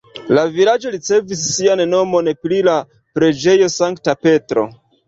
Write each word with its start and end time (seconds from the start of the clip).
La 0.35 0.45
vilaĝo 0.55 0.93
ricevis 0.95 1.43
sian 1.51 1.85
nomon 1.91 2.33
pri 2.47 2.65
la 2.71 2.81
preĝejo 3.21 3.73
Sankta 3.79 4.23
Petro. 4.27 4.71